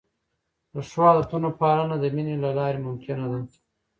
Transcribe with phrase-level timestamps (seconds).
[0.73, 3.39] د ښو عادتونو پالنه د مینې له لارې ممکنه ده.